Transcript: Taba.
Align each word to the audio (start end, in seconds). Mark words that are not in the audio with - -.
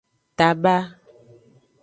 Taba. 0.37 0.75